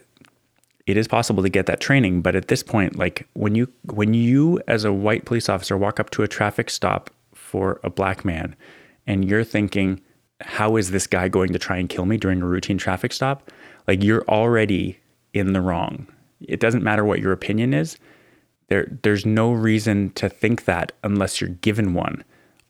it 0.86 0.96
is 0.96 1.08
possible 1.08 1.42
to 1.42 1.48
get 1.48 1.66
that 1.66 1.80
training, 1.80 2.22
but 2.22 2.34
at 2.34 2.48
this 2.48 2.62
point 2.62 2.96
like 2.96 3.26
when 3.34 3.54
you 3.54 3.72
when 3.84 4.14
you 4.14 4.60
as 4.68 4.84
a 4.84 4.92
white 4.92 5.24
police 5.24 5.48
officer 5.48 5.76
walk 5.76 6.00
up 6.00 6.10
to 6.10 6.22
a 6.22 6.28
traffic 6.28 6.68
stop 6.68 7.10
for 7.34 7.80
a 7.82 7.90
black 7.90 8.24
man 8.24 8.54
and 9.06 9.24
you're 9.28 9.44
thinking 9.44 10.00
how 10.40 10.76
is 10.76 10.90
this 10.90 11.06
guy 11.06 11.28
going 11.28 11.52
to 11.52 11.58
try 11.58 11.76
and 11.76 11.88
kill 11.88 12.06
me 12.06 12.16
during 12.16 12.42
a 12.42 12.46
routine 12.46 12.78
traffic 12.78 13.12
stop? 13.12 13.50
Like 13.86 14.02
you're 14.02 14.24
already 14.28 14.98
in 15.32 15.52
the 15.52 15.60
wrong 15.60 16.06
It 16.40 16.60
doesn't 16.60 16.82
matter 16.82 17.04
what 17.04 17.20
your 17.20 17.32
opinion 17.32 17.74
is. 17.74 17.98
There, 18.68 18.98
there's 19.02 19.26
no 19.26 19.52
reason 19.52 20.10
to 20.10 20.28
think 20.28 20.64
that 20.64 20.92
unless 21.02 21.40
you're 21.40 21.50
given 21.50 21.92
one, 21.94 22.24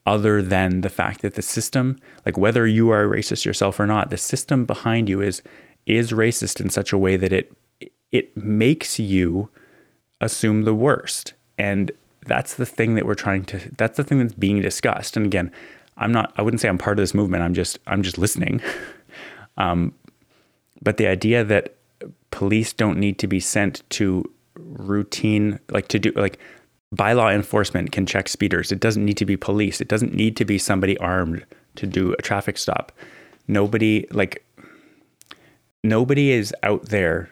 other 0.07 0.43
than 0.43 0.81
the 0.81 0.89
fact 0.89 1.23
that 1.23 1.35
the 1.35 1.43
system, 1.43 1.99
like 2.25 2.39
whether 2.39 2.67
you 2.67 2.91
are 2.91 3.05
a 3.05 3.09
racist 3.19 3.45
yourself 3.45 3.79
or 3.79 3.87
not, 3.87 4.11
the 4.11 4.17
system 4.17 4.65
behind 4.65 5.09
you 5.09 5.21
is 5.21 5.43
is 5.87 6.12
racist 6.12 6.61
in 6.61 6.71
such 6.71 6.93
a 6.93 6.99
way 6.99 7.17
that 7.17 7.33
it 7.33 7.53
it 8.11 8.37
makes 8.37 8.99
you 8.99 9.50
assume 10.21 10.62
the 10.62 10.75
worst. 10.75 11.35
And 11.59 11.93
that's 12.27 12.55
the 12.55 12.67
thing 12.67 12.95
that 12.95 13.07
we're 13.07 13.15
trying 13.15 13.45
to 13.45 13.61
that's 13.77 13.97
the 13.97 14.05
thing 14.05 14.19
that's 14.19 14.35
being 14.35 14.62
discussed. 14.62 15.17
And 15.17 15.27
again, 15.27 15.53
I'm 16.00 16.12
not 16.12 16.33
I 16.37 16.42
wouldn't 16.42 16.61
say 16.61 16.69
I'm 16.69 16.78
part 16.78 16.99
of 16.99 17.02
this 17.02 17.14
movement. 17.14 17.42
I'm 17.42 17.54
just 17.54 17.78
I'm 17.87 18.02
just 18.02 18.19
listening. 18.19 18.61
um, 19.57 19.95
but 20.83 20.97
the 20.97 21.07
idea 21.07 21.45
that 21.45 21.76
police 22.30 22.73
don't 22.73 22.99
need 22.99 23.19
to 23.19 23.26
be 23.26 23.40
sent 23.40 23.88
to 23.90 24.25
routine 24.57 25.59
like 25.71 25.88
to 25.88 25.99
do 25.99 26.11
like 26.12 26.38
bylaw 26.95 27.33
enforcement 27.35 27.92
can 27.92 28.07
check 28.07 28.28
speeders. 28.28 28.73
It 28.73 28.80
doesn't 28.80 29.04
need 29.04 29.16
to 29.19 29.26
be 29.26 29.37
police. 29.37 29.80
It 29.80 29.88
doesn't 29.88 30.14
need 30.14 30.37
to 30.37 30.45
be 30.45 30.59
somebody 30.59 30.99
armed 30.99 31.45
to 31.76 31.87
do 31.87 32.12
a 32.19 32.23
traffic 32.23 32.59
stop. 32.59 32.92
Nobody 33.47 34.07
like 34.11 34.45
nobody 35.85 36.33
is 36.33 36.54
out 36.62 36.87
there 36.87 37.30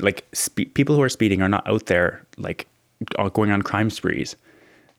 like 0.00 0.26
spe- 0.32 0.72
people 0.74 0.94
who 0.94 1.02
are 1.02 1.08
speeding 1.08 1.42
are 1.42 1.48
not 1.48 1.66
out 1.66 1.86
there 1.86 2.24
like 2.36 2.66
going 3.32 3.50
on 3.50 3.62
crime 3.62 3.90
sprees. 3.90 4.36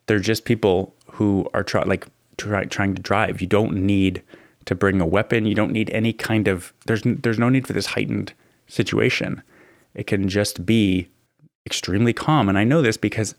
They're 0.07 0.19
just 0.19 0.45
people 0.45 0.93
who 1.07 1.49
are 1.53 1.63
try- 1.63 1.83
like 1.83 2.07
try- 2.47 2.65
trying 2.65 2.95
to 2.95 3.01
drive. 3.01 3.41
You 3.41 3.47
don't 3.47 3.73
need 3.73 4.21
to 4.65 4.75
bring 4.75 5.01
a 5.01 5.05
weapon. 5.05 5.45
You 5.45 5.55
don't 5.55 5.71
need 5.71 5.89
any 5.91 6.13
kind 6.13 6.47
of 6.47 6.73
there's 6.85 7.01
there's 7.03 7.39
no 7.39 7.49
need 7.49 7.67
for 7.67 7.73
this 7.73 7.87
heightened 7.87 8.33
situation. 8.67 9.41
It 9.95 10.07
can 10.07 10.29
just 10.29 10.65
be 10.65 11.07
extremely 11.65 12.13
calm. 12.13 12.49
And 12.49 12.57
I 12.57 12.63
know 12.63 12.81
this 12.81 12.97
because 12.97 13.35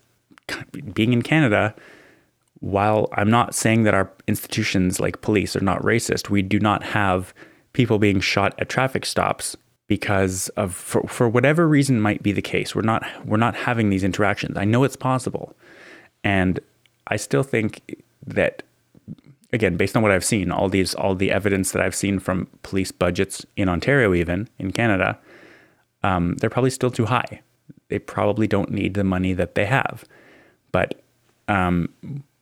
being 0.93 1.13
in 1.13 1.21
Canada, 1.21 1.73
while 2.59 3.09
I'm 3.13 3.29
not 3.29 3.55
saying 3.55 3.83
that 3.83 3.93
our 3.93 4.11
institutions 4.27 4.99
like 4.99 5.21
police 5.21 5.55
are 5.55 5.61
not 5.61 5.81
racist, 5.81 6.29
we 6.29 6.41
do 6.41 6.59
not 6.59 6.83
have 6.83 7.33
people 7.73 7.99
being 7.99 8.19
shot 8.19 8.53
at 8.59 8.69
traffic 8.69 9.05
stops 9.05 9.55
because 9.87 10.49
of 10.49 10.73
for, 10.73 11.03
for 11.03 11.27
whatever 11.27 11.67
reason 11.67 11.99
might 11.99 12.23
be 12.23 12.31
the 12.31 12.41
case. 12.41 12.75
We're 12.75 12.81
not 12.81 13.05
we're 13.25 13.37
not 13.37 13.55
having 13.55 13.89
these 13.89 14.03
interactions. 14.03 14.57
I 14.57 14.65
know 14.65 14.83
it's 14.83 14.95
possible. 14.95 15.55
And 16.23 16.59
I 17.07 17.17
still 17.17 17.43
think 17.43 18.03
that 18.25 18.63
again, 19.53 19.77
based 19.77 19.95
on 19.95 20.01
what 20.01 20.11
I've 20.11 20.25
seen, 20.25 20.51
all 20.51 20.69
these 20.69 20.93
all 20.95 21.15
the 21.15 21.31
evidence 21.31 21.71
that 21.71 21.81
I've 21.81 21.95
seen 21.95 22.19
from 22.19 22.47
police 22.63 22.91
budgets 22.91 23.45
in 23.55 23.69
Ontario, 23.69 24.13
even 24.13 24.49
in 24.57 24.71
Canada, 24.71 25.19
um, 26.03 26.35
they're 26.37 26.49
probably 26.49 26.69
still 26.69 26.91
too 26.91 27.05
high. 27.05 27.41
They 27.89 27.99
probably 27.99 28.47
don't 28.47 28.71
need 28.71 28.93
the 28.93 29.03
money 29.03 29.33
that 29.33 29.55
they 29.55 29.65
have, 29.65 30.05
but 30.71 31.01
um, 31.47 31.89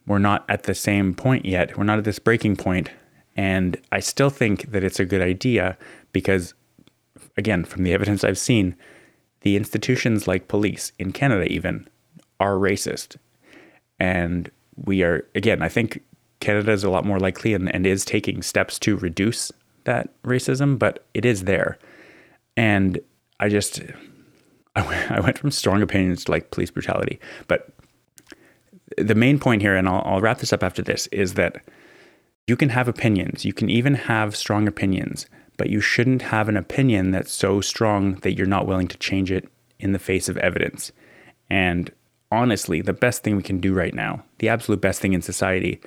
we're 0.05 0.19
not 0.19 0.45
at 0.47 0.63
the 0.63 0.75
same 0.75 1.13
point 1.13 1.45
yet. 1.45 1.77
We're 1.77 1.83
not 1.83 1.97
at 1.97 2.03
this 2.03 2.19
breaking 2.19 2.55
point, 2.55 2.89
and 3.35 3.79
I 3.91 3.99
still 3.99 4.29
think 4.29 4.71
that 4.71 4.83
it's 4.83 4.99
a 4.99 5.05
good 5.05 5.21
idea 5.21 5.77
because, 6.11 6.53
again, 7.37 7.63
from 7.63 7.83
the 7.83 7.93
evidence 7.93 8.23
I've 8.23 8.37
seen, 8.37 8.75
the 9.41 9.55
institutions 9.55 10.27
like 10.27 10.47
police 10.47 10.91
in 10.99 11.11
Canada 11.11 11.45
even 11.45 11.87
are 12.39 12.55
racist, 12.55 13.17
and 13.99 14.51
we 14.75 15.01
are 15.01 15.27
again. 15.33 15.63
I 15.63 15.69
think 15.69 16.03
Canada 16.39 16.72
is 16.72 16.84
a 16.84 16.89
lot 16.89 17.05
more 17.05 17.19
likely 17.19 17.53
and, 17.53 17.74
and 17.74 17.86
is 17.86 18.05
taking 18.05 18.41
steps 18.41 18.79
to 18.79 18.98
reduce 18.98 19.51
that 19.84 20.10
racism, 20.24 20.77
but 20.77 21.05
it 21.13 21.25
is 21.25 21.43
there. 21.43 21.77
And 22.55 23.00
I 23.39 23.50
just, 23.50 23.81
I 24.75 25.19
went 25.19 25.38
from 25.38 25.51
strong 25.51 25.81
opinions 25.81 26.25
to 26.25 26.31
like 26.31 26.51
police 26.51 26.72
brutality. 26.72 27.19
But 27.48 27.69
the 28.98 29.15
main 29.15 29.39
point 29.39 29.62
here, 29.62 29.75
and 29.75 29.88
I'll, 29.88 30.01
I'll 30.05 30.22
wrap 30.22 30.40
this 30.40 30.53
up 30.53 30.63
after 30.63 30.81
this, 30.81 31.07
is 31.07 31.33
that 31.35 31.63
you 32.48 32.55
can 32.55 32.70
have 32.70 32.87
opinions. 32.87 33.46
You 33.46 33.53
can 33.53 33.70
even 33.70 33.94
have 33.94 34.35
strong 34.35 34.68
opinions, 34.68 35.27
but 35.57 35.70
you 35.70 35.81
shouldn't 35.81 36.24
have 36.24 36.50
an 36.50 36.57
opinion 36.57 37.11
that's 37.11 37.31
so 37.31 37.61
strong 37.61 38.16
that 38.16 38.33
you're 38.33 38.48
not 38.48 38.66
willing 38.66 38.87
to 38.87 38.98
change 38.98 39.31
it 39.31 39.48
in 39.79 39.92
the 39.92 40.00
face 40.00 40.27
of 40.29 40.37
evidence. 40.37 40.92
And 41.50 41.92
honestly, 42.31 42.81
the 42.81 42.94
best 42.94 43.24
thing 43.24 43.35
we 43.35 43.44
can 43.44 43.59
do 43.59 43.74
right 43.74 43.94
now, 43.94 44.24
the 44.40 44.50
absolute 44.50 44.81
best 44.81 45.01
thing 45.01 45.13
in 45.13 45.22
society, 45.22 45.79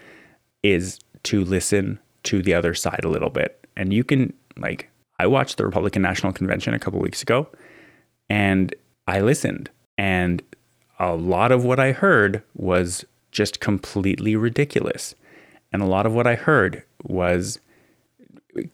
is 0.62 0.98
to 1.24 1.44
listen 1.44 1.98
to 2.24 2.42
the 2.42 2.54
other 2.54 2.74
side 2.74 3.04
a 3.04 3.08
little 3.08 3.30
bit. 3.30 3.66
And 3.76 3.92
you 3.92 4.04
can, 4.04 4.32
like, 4.56 4.88
I 5.18 5.26
watched 5.26 5.56
the 5.56 5.64
Republican 5.64 6.02
National 6.02 6.32
Convention 6.32 6.74
a 6.74 6.78
couple 6.78 7.00
weeks 7.00 7.22
ago 7.22 7.48
and 8.28 8.74
I 9.06 9.20
listened. 9.20 9.70
And 9.98 10.42
a 10.98 11.14
lot 11.14 11.52
of 11.52 11.64
what 11.64 11.80
I 11.80 11.92
heard 11.92 12.42
was 12.54 13.04
just 13.30 13.60
completely 13.60 14.36
ridiculous. 14.36 15.14
And 15.72 15.82
a 15.82 15.86
lot 15.86 16.06
of 16.06 16.12
what 16.12 16.26
I 16.26 16.34
heard 16.34 16.82
was 17.02 17.58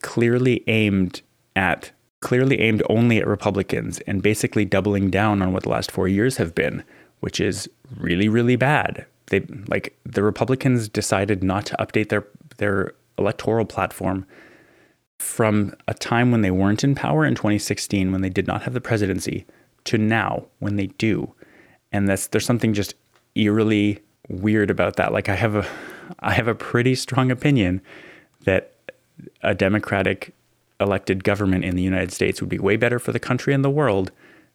clearly 0.01 0.63
aimed 0.67 1.21
at 1.55 1.91
clearly 2.21 2.59
aimed 2.59 2.83
only 2.89 3.17
at 3.17 3.25
Republicans 3.25 3.99
and 4.01 4.21
basically 4.21 4.65
doubling 4.65 5.09
down 5.09 5.41
on 5.41 5.53
what 5.53 5.63
the 5.63 5.69
last 5.69 5.89
4 5.89 6.09
years 6.09 6.35
have 6.35 6.53
been, 6.53 6.83
which 7.21 7.39
is 7.39 7.69
really 7.97 8.27
really 8.27 8.57
bad 8.57 9.05
they 9.29 9.41
like 9.67 9.97
the 10.05 10.23
Republicans 10.23 10.87
decided 10.89 11.43
not 11.43 11.65
to 11.67 11.75
update 11.77 12.09
their 12.09 12.25
their 12.57 12.93
electoral 13.17 13.65
platform 13.65 14.25
from 15.19 15.73
a 15.87 15.93
time 15.93 16.31
when 16.31 16.41
they 16.41 16.51
weren't 16.51 16.83
in 16.83 16.95
power 16.95 17.25
in 17.25 17.35
2016 17.35 18.11
when 18.11 18.21
they 18.21 18.29
did 18.29 18.47
not 18.47 18.63
have 18.63 18.73
the 18.73 18.81
presidency 18.81 19.45
to 19.83 19.97
now 19.97 20.45
when 20.59 20.77
they 20.77 20.87
do. 20.87 21.33
And 21.91 22.07
that's 22.07 22.27
there's 22.27 22.45
something 22.45 22.73
just 22.73 22.95
eerily 23.35 23.99
weird 24.29 24.69
about 24.69 24.95
that. 24.95 25.11
Like 25.11 25.29
I 25.29 25.35
have 25.35 25.55
a 25.55 25.67
I 26.19 26.33
have 26.33 26.47
a 26.47 26.55
pretty 26.55 26.95
strong 26.95 27.31
opinion 27.31 27.81
that 28.45 28.73
a 29.41 29.53
democratic 29.53 30.33
elected 30.79 31.23
government 31.23 31.65
in 31.65 31.75
the 31.75 31.83
United 31.83 32.11
States 32.11 32.41
would 32.41 32.49
be 32.49 32.59
way 32.59 32.77
better 32.77 32.99
for 32.99 33.11
the 33.11 33.19
country 33.19 33.53
and 33.53 33.65
the 33.65 33.69
world 33.69 34.11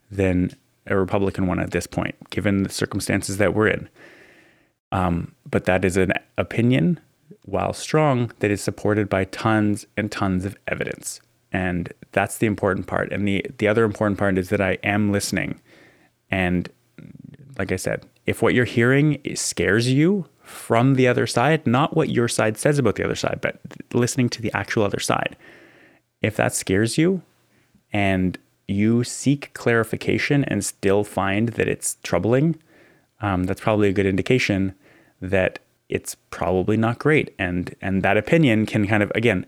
than 0.09 0.51
a 0.87 0.95
Republican 0.95 1.47
one 1.47 1.59
at 1.59 1.71
this 1.71 1.87
point, 1.87 2.15
given 2.29 2.63
the 2.63 2.69
circumstances 2.69 3.37
that 3.37 3.53
we're 3.53 3.67
in. 3.67 3.89
Um, 4.95 5.35
but 5.49 5.65
that 5.65 5.83
is 5.83 5.97
an 5.97 6.13
opinion, 6.37 7.01
while 7.43 7.73
strong, 7.73 8.31
that 8.39 8.49
is 8.49 8.61
supported 8.61 9.09
by 9.09 9.25
tons 9.25 9.85
and 9.97 10.09
tons 10.09 10.45
of 10.45 10.55
evidence. 10.69 11.19
And 11.51 11.91
that's 12.13 12.37
the 12.37 12.47
important 12.47 12.87
part. 12.87 13.11
And 13.11 13.27
the, 13.27 13.45
the 13.57 13.67
other 13.67 13.83
important 13.83 14.17
part 14.17 14.37
is 14.37 14.47
that 14.49 14.61
I 14.61 14.77
am 14.83 15.11
listening. 15.11 15.59
And 16.31 16.69
like 17.57 17.73
I 17.73 17.75
said, 17.75 18.05
if 18.25 18.41
what 18.41 18.53
you're 18.53 18.63
hearing 18.63 19.19
scares 19.35 19.91
you 19.91 20.27
from 20.43 20.95
the 20.95 21.09
other 21.09 21.27
side, 21.27 21.67
not 21.67 21.93
what 21.93 22.09
your 22.09 22.29
side 22.29 22.57
says 22.57 22.79
about 22.79 22.95
the 22.95 23.03
other 23.03 23.15
side, 23.15 23.39
but 23.41 23.59
listening 23.93 24.29
to 24.29 24.41
the 24.41 24.51
actual 24.53 24.83
other 24.83 24.99
side, 24.99 25.35
if 26.21 26.37
that 26.37 26.55
scares 26.55 26.97
you 26.97 27.21
and 27.91 28.37
you 28.69 29.03
seek 29.03 29.53
clarification 29.53 30.45
and 30.45 30.63
still 30.63 31.03
find 31.03 31.49
that 31.49 31.67
it's 31.67 31.97
troubling, 32.01 32.55
um, 33.19 33.43
that's 33.43 33.61
probably 33.61 33.89
a 33.89 33.93
good 33.93 34.05
indication 34.05 34.73
that 35.21 35.59
it's 35.89 36.15
probably 36.29 36.77
not 36.77 36.99
great. 36.99 37.33
And 37.37 37.75
and 37.81 38.03
that 38.03 38.17
opinion 38.17 38.65
can 38.65 38.87
kind 38.87 39.03
of 39.03 39.11
again 39.15 39.45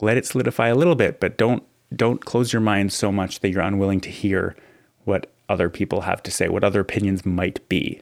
let 0.00 0.16
it 0.16 0.26
solidify 0.26 0.68
a 0.68 0.74
little 0.74 0.94
bit, 0.96 1.20
but 1.20 1.36
don't 1.36 1.62
don't 1.94 2.24
close 2.24 2.52
your 2.52 2.62
mind 2.62 2.92
so 2.92 3.12
much 3.12 3.40
that 3.40 3.50
you're 3.50 3.62
unwilling 3.62 4.00
to 4.00 4.10
hear 4.10 4.56
what 5.04 5.30
other 5.48 5.68
people 5.68 6.02
have 6.02 6.22
to 6.22 6.30
say, 6.30 6.48
what 6.48 6.64
other 6.64 6.80
opinions 6.80 7.26
might 7.26 7.66
be. 7.68 8.00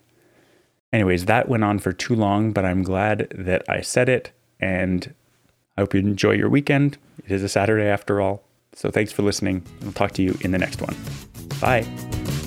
Anyways, 0.93 1.27
that 1.27 1.49
went 1.49 1.65
on 1.65 1.79
for 1.79 1.93
too 1.93 2.15
long, 2.15 2.53
but 2.53 2.65
I'm 2.65 2.83
glad 2.83 3.29
that 3.35 3.65
I 3.69 3.81
said 3.81 4.09
it 4.09 4.33
and 4.59 5.15
I 5.77 5.83
hope 5.83 5.95
you 5.95 6.01
enjoy 6.01 6.33
your 6.33 6.49
weekend. 6.49 6.99
It 7.25 7.31
is 7.31 7.43
a 7.43 7.49
Saturday 7.49 7.87
after 7.87 8.21
all. 8.21 8.43
So 8.75 8.91
thanks 8.91 9.13
for 9.13 9.23
listening. 9.23 9.65
I'll 9.85 9.93
talk 9.93 10.13
to 10.13 10.23
you 10.23 10.37
in 10.43 10.53
the 10.53 10.59
next 10.59 10.81
one. 10.81 10.97
Bye. 11.61 12.40